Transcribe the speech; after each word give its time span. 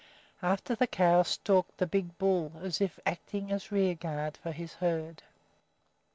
After 0.41 0.73
the 0.73 0.87
cows 0.87 1.27
stalked 1.27 1.77
the 1.77 1.85
big 1.85 2.17
bull, 2.17 2.53
as 2.63 2.81
if 2.81 2.97
acting 3.05 3.51
as 3.51 3.71
rear 3.71 3.93
guard 3.93 4.35
for 4.35 4.51
his 4.51 4.73
herd. 4.73 5.21